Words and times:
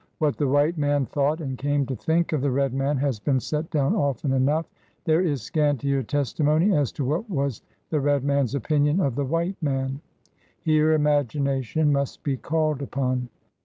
What 0.17 0.35
the 0.37 0.47
white 0.47 0.79
man 0.79 1.05
thought 1.05 1.41
and 1.41 1.59
came 1.59 1.85
to 1.85 1.95
think 1.95 2.33
of 2.33 2.41
the 2.41 2.49
red 2.49 2.73
man 2.73 2.97
has 2.97 3.19
been 3.19 3.39
set 3.39 3.69
down 3.69 3.93
often 3.93 4.33
enough; 4.33 4.65
there 5.05 5.21
is 5.21 5.43
scantier 5.43 6.01
testimony 6.01 6.75
as 6.75 6.91
to 6.93 7.05
what 7.05 7.29
was 7.29 7.61
the 7.91 7.99
red 8.01 8.23
man's 8.23 8.55
opin 8.55 8.85
ion 8.87 8.99
of 8.99 9.13
the 9.13 9.25
white 9.25 9.61
man. 9.61 10.01
Here 10.59 10.93
imagination 10.93 11.91
must 11.91 12.23
be 12.23 12.35
called 12.35 12.81
upon. 12.81 13.29